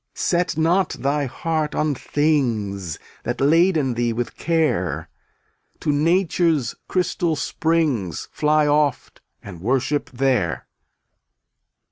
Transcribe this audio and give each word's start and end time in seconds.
Set 0.15 0.57
not 0.57 0.93
thy 0.93 1.25
heart 1.27 1.75
on 1.75 1.93
things 1.93 2.97
That 3.21 3.39
laden 3.39 3.93
thee 3.93 4.13
with 4.13 4.35
care; 4.35 5.09
To 5.81 5.91
nature's 5.91 6.73
crystal 6.87 7.35
springs 7.35 8.27
Fly 8.31 8.65
oft 8.65 9.21
and 9.43 9.61
worship 9.61 10.09
there. 10.09 10.65